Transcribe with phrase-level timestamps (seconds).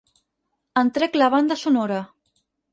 [0.83, 2.03] En trec la banda sonora.